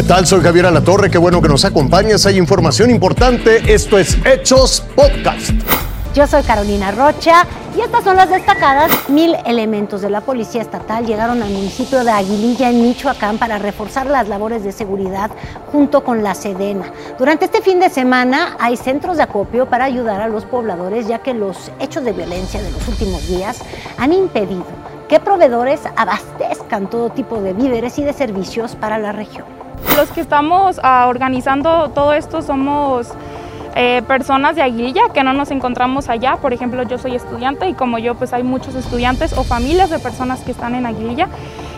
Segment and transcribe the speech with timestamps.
[0.00, 0.26] ¿Qué tal?
[0.26, 2.24] Soy Javier Alatorre, qué bueno que nos acompañas.
[2.24, 3.70] Hay información importante.
[3.70, 5.50] Esto es Hechos Podcast.
[6.14, 7.44] Yo soy Carolina Rocha
[7.76, 8.90] y estas son las destacadas.
[9.10, 14.06] Mil elementos de la Policía Estatal llegaron al municipio de Aguililla, en Michoacán, para reforzar
[14.06, 15.30] las labores de seguridad
[15.70, 16.90] junto con la Sedena.
[17.18, 21.18] Durante este fin de semana hay centros de acopio para ayudar a los pobladores, ya
[21.18, 23.58] que los hechos de violencia de los últimos días
[23.98, 24.64] han impedido
[25.10, 29.44] que proveedores abastezcan todo tipo de víveres y de servicios para la región.
[29.96, 33.08] Los que estamos ah, organizando todo esto somos
[33.76, 36.36] eh, personas de Aguililla que no nos encontramos allá.
[36.36, 39.98] Por ejemplo, yo soy estudiante y como yo, pues hay muchos estudiantes o familias de
[39.98, 41.28] personas que están en Aguililla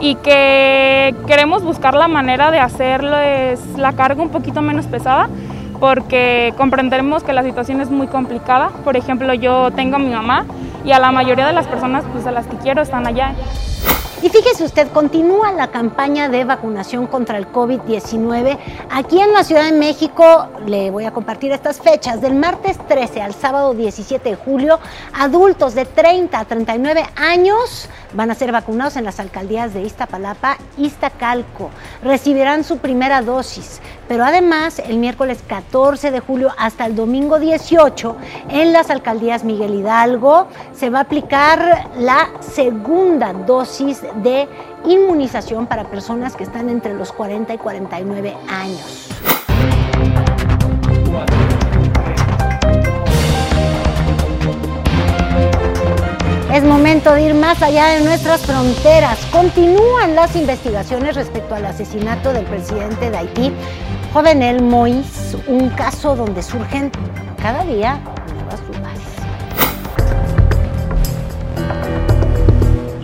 [0.00, 5.28] y que queremos buscar la manera de hacerles la carga un poquito menos pesada
[5.78, 8.70] porque comprenderemos que la situación es muy complicada.
[8.84, 10.44] Por ejemplo, yo tengo a mi mamá
[10.84, 13.34] y a la mayoría de las personas pues, a las que quiero están allá.
[14.26, 18.58] Y fíjese usted, continúa la campaña de vacunación contra el COVID-19.
[18.90, 23.22] Aquí en la Ciudad de México, le voy a compartir estas fechas, del martes 13
[23.22, 24.80] al sábado 17 de julio,
[25.14, 30.56] adultos de 30 a 39 años van a ser vacunados en las alcaldías de Iztapalapa,
[30.76, 31.70] Iztacalco.
[32.02, 38.16] Recibirán su primera dosis, pero además el miércoles 14 de julio hasta el domingo 18
[38.48, 44.48] en las alcaldías Miguel Hidalgo se va a aplicar la segunda dosis de
[44.84, 49.08] inmunización para personas que están entre los 40 y 49 años.
[56.52, 59.18] Es momento de ir más allá de nuestras fronteras.
[59.30, 63.52] Continúan las investigaciones respecto al asesinato del presidente de Haití,
[64.14, 66.90] Jovenel Moïse, un caso donde surgen
[67.42, 68.00] cada día
[68.34, 68.60] nuevas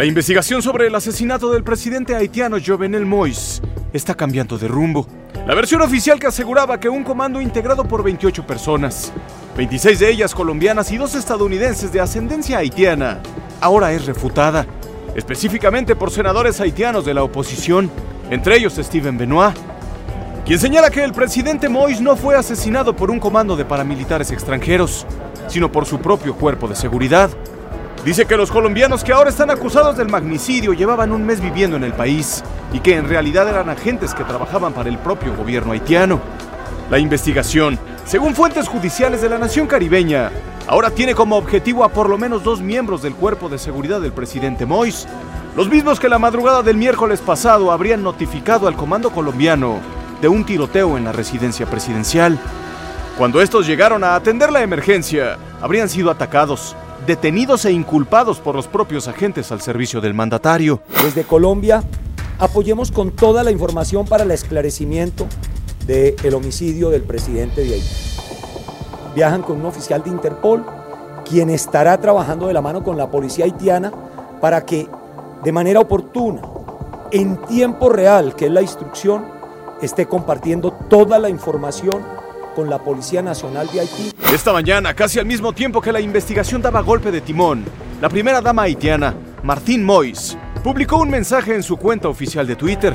[0.00, 3.60] La investigación sobre el asesinato del presidente haitiano Jovenel Moïse
[3.92, 5.06] está cambiando de rumbo.
[5.46, 9.12] La versión oficial que aseguraba que un comando integrado por 28 personas,
[9.58, 13.20] 26 de ellas colombianas y dos estadounidenses de ascendencia haitiana,
[13.60, 14.64] ahora es refutada,
[15.14, 17.90] específicamente por senadores haitianos de la oposición,
[18.30, 19.54] entre ellos Steven Benoit,
[20.46, 25.06] quien señala que el presidente Moïse no fue asesinado por un comando de paramilitares extranjeros,
[25.46, 27.28] sino por su propio cuerpo de seguridad.
[28.04, 31.84] Dice que los colombianos que ahora están acusados del magnicidio llevaban un mes viviendo en
[31.84, 36.18] el país y que en realidad eran agentes que trabajaban para el propio gobierno haitiano.
[36.88, 40.30] La investigación, según fuentes judiciales de la nación caribeña,
[40.66, 44.12] ahora tiene como objetivo a por lo menos dos miembros del cuerpo de seguridad del
[44.12, 45.06] presidente Moïse,
[45.54, 49.78] los mismos que la madrugada del miércoles pasado habrían notificado al comando colombiano
[50.22, 52.38] de un tiroteo en la residencia presidencial.
[53.18, 56.74] Cuando estos llegaron a atender la emergencia, habrían sido atacados,
[57.06, 60.80] detenidos e inculpados por los propios agentes al servicio del mandatario.
[61.02, 61.82] Desde Colombia,
[62.38, 65.26] apoyemos con toda la información para el esclarecimiento
[65.86, 67.94] del homicidio del presidente de Haití.
[69.14, 70.64] Viajan con un oficial de Interpol,
[71.28, 73.92] quien estará trabajando de la mano con la policía haitiana
[74.40, 74.88] para que
[75.42, 76.42] de manera oportuna,
[77.10, 79.24] en tiempo real, que es la instrucción,
[79.82, 82.19] esté compartiendo toda la información
[82.54, 84.12] con la Policía Nacional de Haití.
[84.32, 87.64] Esta mañana, casi al mismo tiempo que la investigación daba golpe de timón,
[88.00, 92.94] la primera dama haitiana, Martín Mois, publicó un mensaje en su cuenta oficial de Twitter.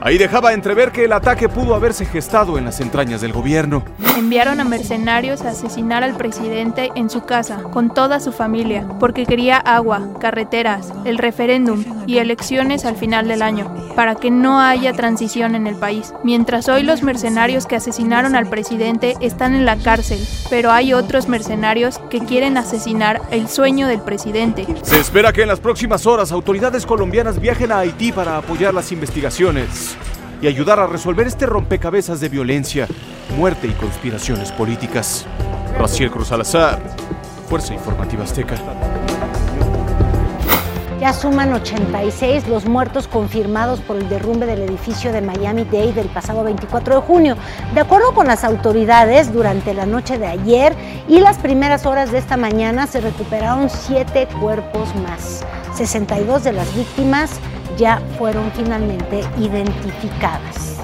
[0.00, 3.82] Ahí dejaba entrever que el ataque pudo haberse gestado en las entrañas del gobierno.
[4.16, 9.24] Enviaron a mercenarios a asesinar al presidente en su casa, con toda su familia, porque
[9.24, 14.92] quería agua, carreteras, el referéndum y elecciones al final del año, para que no haya
[14.92, 16.12] transición en el país.
[16.22, 20.20] Mientras hoy los mercenarios que asesinaron al presidente están en la cárcel,
[20.50, 24.66] pero hay otros mercenarios que quieren asesinar el sueño del presidente.
[24.82, 28.92] Se espera que en las próximas horas autoridades colombianas viajen a Haití para apoyar las
[28.92, 29.95] investigaciones
[30.40, 32.86] y ayudar a resolver este rompecabezas de violencia,
[33.36, 35.26] muerte y conspiraciones políticas.
[35.78, 36.80] Raciel Cruz Salazar,
[37.48, 38.56] Fuerza Informativa Azteca.
[41.00, 46.08] Ya suman 86 los muertos confirmados por el derrumbe del edificio de Miami Dade del
[46.08, 47.36] pasado 24 de junio.
[47.74, 50.74] De acuerdo con las autoridades, durante la noche de ayer
[51.06, 55.44] y las primeras horas de esta mañana se recuperaron siete cuerpos más.
[55.76, 57.38] 62 de las víctimas
[57.76, 60.76] ya fueron finalmente identificadas.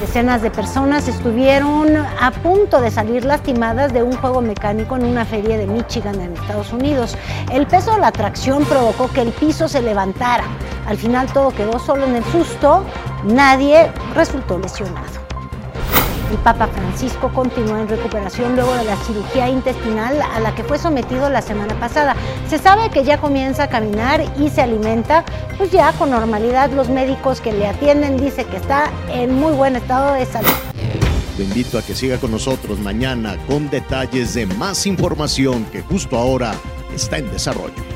[0.00, 5.26] Decenas de personas estuvieron a punto de salir lastimadas de un juego mecánico en una
[5.26, 7.18] feria de Michigan en Estados Unidos.
[7.52, 10.44] El peso de la atracción provocó que el piso se levantara.
[10.86, 12.82] Al final todo quedó solo en el susto,
[13.24, 15.29] nadie resultó lesionado.
[16.30, 20.78] El Papa Francisco continúa en recuperación luego de la cirugía intestinal a la que fue
[20.78, 22.14] sometido la semana pasada.
[22.48, 25.24] Se sabe que ya comienza a caminar y se alimenta,
[25.58, 29.74] pues ya con normalidad los médicos que le atienden dicen que está en muy buen
[29.74, 30.48] estado de salud.
[31.36, 36.16] Te invito a que siga con nosotros mañana con detalles de más información que justo
[36.16, 36.52] ahora
[36.94, 37.89] está en desarrollo.